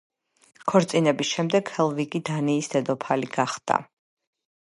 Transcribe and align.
ქორწინების 0.71 1.33
შემდეგ 1.33 1.71
ჰელვიგი 1.75 2.23
დანიის 2.31 2.71
დედოფალი 2.75 3.31
გახდა. 3.37 3.79